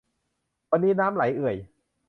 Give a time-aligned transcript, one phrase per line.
[0.71, 1.55] วันนี้น้ำไหลเอื่อย